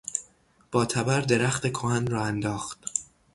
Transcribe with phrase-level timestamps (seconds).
[0.71, 2.85] با تبر درخت کهن را انداخت.